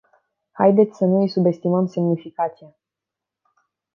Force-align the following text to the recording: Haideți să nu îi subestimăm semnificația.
Haideți 0.51 0.97
să 0.97 1.05
nu 1.05 1.19
îi 1.21 1.27
subestimăm 1.27 1.85
semnificația. 1.87 2.75